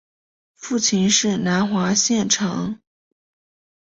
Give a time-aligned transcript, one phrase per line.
[0.55, 2.79] 父亲是南华县丞。